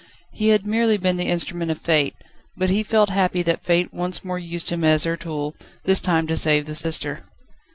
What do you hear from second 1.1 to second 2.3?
the instrument of Fate,